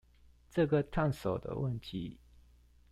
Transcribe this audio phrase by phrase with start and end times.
[0.49, 2.17] 這個燙手的問題